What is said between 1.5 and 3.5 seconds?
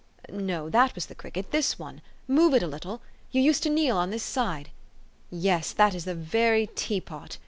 this one. Move it a little. You